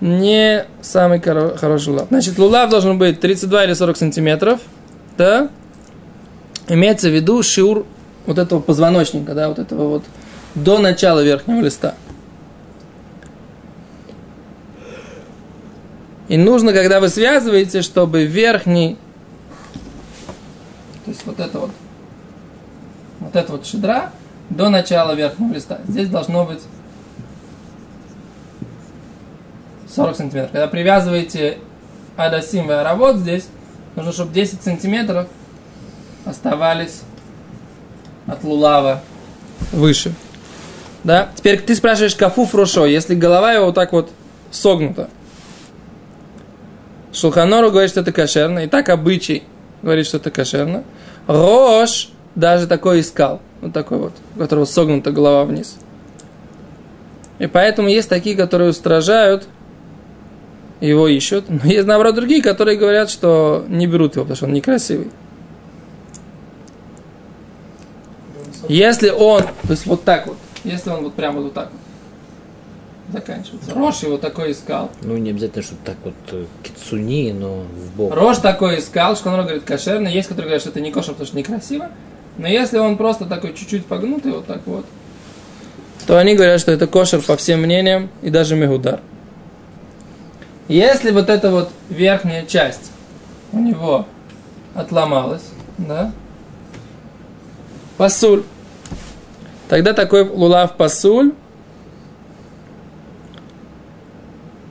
не 0.00 0.66
самый 0.80 1.20
хороший 1.20 1.88
лулав. 1.90 2.08
Значит, 2.08 2.38
лулав 2.38 2.70
должен 2.70 2.98
быть 2.98 3.20
32 3.20 3.64
или 3.64 3.72
40 3.72 3.96
сантиметров, 3.96 4.60
да? 5.16 5.48
Имеется 6.68 7.08
в 7.08 7.14
виду 7.14 7.42
шиур 7.42 7.86
вот 8.26 8.38
этого 8.38 8.60
позвоночника, 8.60 9.34
да, 9.34 9.48
вот 9.48 9.58
этого 9.58 9.88
вот 9.88 10.04
до 10.54 10.78
начала 10.78 11.20
верхнего 11.20 11.60
листа. 11.60 11.94
И 16.28 16.36
нужно, 16.36 16.74
когда 16.74 17.00
вы 17.00 17.08
связываете, 17.08 17.80
чтобы 17.80 18.24
верхний, 18.26 18.98
то 21.06 21.10
есть 21.10 21.24
вот 21.24 21.40
это 21.40 21.58
вот, 21.58 21.70
вот 23.20 23.34
это 23.34 23.52
вот 23.52 23.64
шедра 23.64 24.12
до 24.50 24.68
начала 24.68 25.14
верхнего 25.14 25.54
листа. 25.54 25.80
Здесь 25.88 26.08
должно 26.08 26.44
быть 26.44 26.60
40 29.94 30.16
сантиметров. 30.16 30.52
Когда 30.52 30.66
привязываете 30.66 31.58
адасим 32.16 32.70
и 32.70 32.74
аравод 32.74 33.16
здесь, 33.16 33.48
нужно, 33.96 34.12
чтобы 34.12 34.34
10 34.34 34.62
сантиметров 34.62 35.28
оставались 36.28 37.02
от 38.26 38.44
лулава 38.44 39.02
выше. 39.72 40.12
Да? 41.04 41.30
Теперь 41.34 41.60
ты 41.60 41.74
спрашиваешь 41.74 42.14
кафу 42.14 42.44
фрушо, 42.44 42.86
если 42.86 43.14
голова 43.14 43.52
его 43.52 43.66
вот 43.66 43.74
так 43.74 43.92
вот 43.92 44.10
согнута. 44.50 45.08
Шулханору 47.12 47.70
говорит, 47.70 47.90
что 47.90 48.00
это 48.00 48.12
кошерно, 48.12 48.60
и 48.60 48.66
так 48.66 48.88
обычай 48.90 49.42
говорит, 49.82 50.06
что 50.06 50.18
это 50.18 50.30
кошерно. 50.30 50.84
Рош 51.26 52.10
даже 52.34 52.66
такой 52.66 53.00
искал, 53.00 53.40
вот 53.60 53.72
такой 53.72 53.98
вот, 53.98 54.12
у 54.36 54.38
которого 54.38 54.64
согнута 54.66 55.10
голова 55.10 55.44
вниз. 55.44 55.78
И 57.38 57.46
поэтому 57.46 57.88
есть 57.88 58.08
такие, 58.08 58.36
которые 58.36 58.70
устражают, 58.70 59.46
его 60.80 61.08
ищут. 61.08 61.46
Но 61.48 61.60
есть, 61.64 61.86
наоборот, 61.86 62.14
другие, 62.14 62.42
которые 62.42 62.76
говорят, 62.76 63.10
что 63.10 63.64
не 63.68 63.86
берут 63.86 64.14
его, 64.14 64.24
потому 64.24 64.36
что 64.36 64.46
он 64.46 64.52
некрасивый. 64.52 65.10
Если 68.68 69.10
он, 69.10 69.42
то 69.42 69.70
есть 69.70 69.86
вот 69.86 70.04
так 70.04 70.26
вот, 70.26 70.36
если 70.64 70.90
он 70.90 71.04
вот 71.04 71.14
прямо 71.14 71.40
вот 71.40 71.54
так 71.54 71.70
вот 71.70 71.80
заканчивается. 73.12 73.74
Рош 73.74 74.02
его 74.02 74.18
такой 74.18 74.52
искал. 74.52 74.90
Ну, 75.02 75.16
не 75.16 75.30
обязательно, 75.30 75.62
что 75.62 75.74
так 75.84 75.96
вот 76.04 76.14
э, 76.32 76.44
кицуни, 76.62 77.32
но 77.32 77.62
в 77.62 77.96
бок. 77.96 78.14
Рош 78.14 78.38
такой 78.38 78.80
искал, 78.80 79.16
что 79.16 79.30
он 79.30 79.40
говорит 79.42 79.64
кошерный. 79.64 80.12
Есть, 80.12 80.28
которые 80.28 80.48
говорят, 80.48 80.60
что 80.60 80.70
это 80.70 80.80
не 80.80 80.90
кошер, 80.90 81.14
потому 81.14 81.26
что 81.26 81.36
некрасиво. 81.36 81.90
Но 82.36 82.46
если 82.46 82.78
он 82.78 82.96
просто 82.96 83.24
такой 83.24 83.54
чуть-чуть 83.54 83.86
погнутый, 83.86 84.32
вот 84.32 84.46
так 84.46 84.60
вот, 84.66 84.84
то 86.06 86.18
они 86.18 86.34
говорят, 86.34 86.60
что 86.60 86.72
это 86.72 86.86
кошер 86.86 87.20
по 87.20 87.36
всем 87.36 87.60
мнениям 87.60 88.10
и 88.22 88.30
даже 88.30 88.56
мегудар. 88.56 89.00
Если 90.68 91.10
вот 91.10 91.30
эта 91.30 91.50
вот 91.50 91.70
верхняя 91.88 92.44
часть 92.46 92.92
у 93.52 93.58
него 93.58 94.06
отломалась, 94.74 95.44
да, 95.78 96.12
пасуль, 97.98 98.44
тогда 99.68 99.92
такой 99.92 100.22
лулав 100.22 100.76
пасуль, 100.76 101.32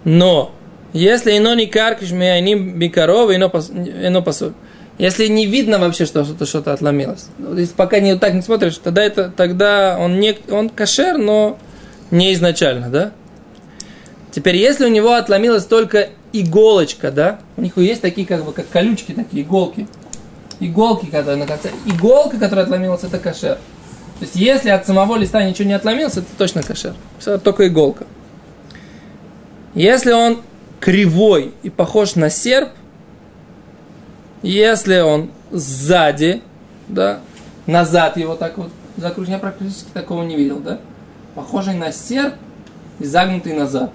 но 0.03 0.51
если 0.93 1.37
ино 1.37 1.53
не 1.53 1.67
каркиш 1.67 2.11
они 2.13 2.55
бикарова, 2.55 3.35
ино 3.35 4.21
пасуль. 4.21 4.53
Если 4.97 5.27
не 5.27 5.45
видно 5.45 5.77
вообще, 5.77 6.07
что 6.07 6.23
что-то 6.23 6.47
что 6.47 6.73
отломилось, 6.73 7.27
если 7.55 7.75
пока 7.75 7.99
не 7.99 8.17
так 8.17 8.33
не 8.33 8.41
смотришь, 8.41 8.79
тогда 8.83 9.03
это 9.03 9.29
тогда 9.29 9.97
он 9.99 10.19
не 10.19 10.35
он 10.49 10.69
кошер, 10.69 11.19
но 11.19 11.59
не 12.09 12.33
изначально, 12.33 12.89
да? 12.89 13.11
Теперь, 14.31 14.55
если 14.55 14.85
у 14.85 14.89
него 14.89 15.13
отломилась 15.13 15.65
только 15.65 16.09
иголочка, 16.33 17.11
да, 17.11 17.39
у 17.57 17.61
них 17.61 17.77
есть 17.77 18.01
такие 18.01 18.25
как 18.25 18.43
бы 18.43 18.53
как 18.53 18.69
колючки, 18.69 19.11
такие 19.11 19.43
иголки, 19.43 19.87
иголки, 20.59 21.05
которые 21.05 21.37
на 21.37 21.45
конце, 21.45 21.71
иголка, 21.85 22.37
которая 22.37 22.65
отломилась, 22.65 23.03
это 23.03 23.19
кошер. 23.19 23.55
То 24.19 24.25
есть, 24.25 24.35
если 24.35 24.69
от 24.69 24.85
самого 24.87 25.15
листа 25.15 25.43
ничего 25.43 25.67
не 25.67 25.73
отломилось, 25.73 26.17
это 26.17 26.27
точно 26.37 26.63
кошер. 26.63 26.95
Это 27.19 27.37
только 27.37 27.67
иголка. 27.67 28.05
Если 29.75 30.11
он 30.11 30.41
кривой 30.79 31.53
и 31.61 31.69
похож 31.69 32.15
на 32.15 32.29
серп, 32.29 32.69
если 34.41 34.99
он 34.99 35.29
сзади, 35.51 36.41
да, 36.87 37.19
назад 37.67 38.17
его 38.17 38.35
так 38.35 38.57
вот 38.57 38.71
закручен, 38.95 39.33
я 39.33 39.39
практически 39.39 39.89
такого 39.93 40.23
не 40.23 40.35
видел, 40.35 40.59
да, 40.59 40.79
похожий 41.35 41.75
на 41.75 41.91
серп 41.91 42.33
и 42.99 43.05
загнутый 43.05 43.53
назад, 43.53 43.91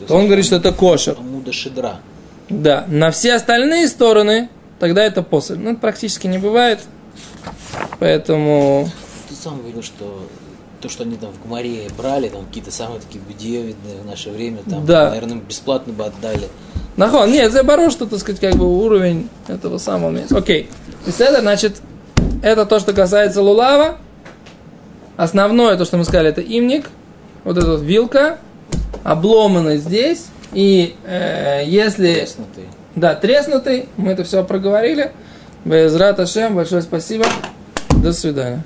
то, 0.00 0.06
то 0.06 0.14
он 0.14 0.26
говорит, 0.26 0.46
что 0.46 0.56
это 0.56 0.72
кошер. 0.72 1.18
Муда 1.20 1.52
шедра. 1.52 1.96
Да, 2.48 2.84
на 2.88 3.10
все 3.10 3.34
остальные 3.34 3.88
стороны 3.88 4.48
тогда 4.80 5.04
это 5.04 5.22
после. 5.22 5.56
Ну, 5.56 5.70
это 5.70 5.80
практически 5.80 6.26
не 6.26 6.38
бывает, 6.38 6.80
поэтому... 8.00 8.88
Ты 9.28 9.34
сам 9.36 9.64
видел, 9.64 9.82
что 9.82 10.26
то, 10.80 10.88
что 10.88 11.04
они 11.04 11.16
там 11.16 11.30
в 11.30 11.46
Гмаре 11.46 11.88
брали, 11.96 12.28
там 12.28 12.46
какие-то 12.46 12.72
самые 12.72 13.00
такие 13.00 13.20
будеевидные 13.20 14.00
в 14.02 14.06
наше 14.06 14.30
время, 14.30 14.58
там, 14.68 14.84
да. 14.84 15.10
наверное, 15.10 15.36
бесплатно 15.36 15.92
бы 15.92 16.06
отдали. 16.06 16.48
Нахон, 16.96 17.30
нет, 17.30 17.52
заборол, 17.52 17.90
что, 17.90 18.06
так 18.06 18.18
сказать, 18.18 18.40
как 18.40 18.56
бы 18.56 18.66
уровень 18.66 19.28
этого 19.46 19.78
самого 19.78 20.10
места. 20.10 20.36
Окей. 20.36 20.68
Есть 21.06 21.20
это, 21.20 21.40
значит, 21.40 21.80
это 22.42 22.66
то, 22.66 22.80
что 22.80 22.92
касается 22.92 23.42
лулава. 23.42 23.98
Основное, 25.16 25.76
то, 25.76 25.84
что 25.84 25.98
мы 25.98 26.04
сказали, 26.04 26.30
это 26.30 26.40
имник. 26.40 26.90
Вот 27.44 27.56
эта 27.56 27.72
вот 27.72 27.82
вилка, 27.82 28.38
обломанный 29.04 29.78
здесь. 29.78 30.26
И 30.52 30.96
э, 31.04 31.62
если... 31.66 32.14
Треснутый. 32.14 32.64
Да, 33.00 33.14
треснутый. 33.14 33.88
Мы 33.96 34.12
это 34.12 34.24
все 34.24 34.44
проговорили. 34.44 35.10
Безрат 35.64 36.20
Ашем, 36.20 36.54
большое 36.54 36.82
спасибо. 36.82 37.24
До 38.02 38.12
свидания. 38.12 38.62